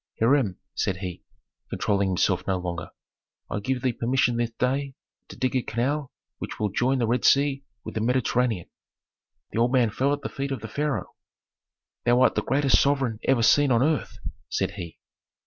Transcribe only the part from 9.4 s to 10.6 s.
The old man fell at the feet